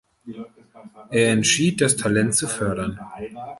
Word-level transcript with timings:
Er 1.11 1.29
entschied, 1.29 1.79
das 1.79 1.95
Talent 1.95 2.33
zu 2.33 2.47
fördern. 2.47 2.99